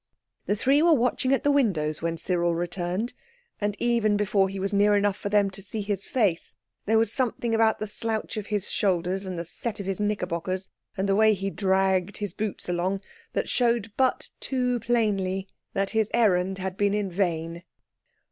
The 0.47 0.55
three 0.55 0.81
were 0.81 0.95
watching 0.95 1.31
at 1.31 1.43
the 1.43 1.51
windows 1.51 2.01
when 2.01 2.17
Cyril 2.17 2.55
returned, 2.55 3.13
and 3.59 3.75
even 3.77 4.17
before 4.17 4.49
he 4.49 4.57
was 4.59 4.73
near 4.73 4.95
enough 4.95 5.15
for 5.15 5.29
them 5.29 5.51
to 5.51 5.61
see 5.61 5.81
his 5.83 6.07
face 6.07 6.55
there 6.87 6.97
was 6.97 7.13
something 7.13 7.53
about 7.53 7.77
the 7.77 7.85
slouch 7.85 8.35
of 8.35 8.47
his 8.47 8.71
shoulders 8.71 9.27
and 9.27 9.45
set 9.45 9.79
of 9.79 9.85
his 9.85 9.99
knickerbockers 9.99 10.69
and 10.97 11.07
the 11.07 11.15
way 11.15 11.35
he 11.35 11.51
dragged 11.51 12.17
his 12.17 12.33
boots 12.33 12.67
along 12.67 13.01
that 13.33 13.47
showed 13.47 13.93
but 13.95 14.31
too 14.39 14.79
plainly 14.79 15.47
that 15.73 15.91
his 15.91 16.09
errand 16.15 16.57
had 16.57 16.77
been 16.77 16.95
in 16.95 17.11
vain. 17.11 17.61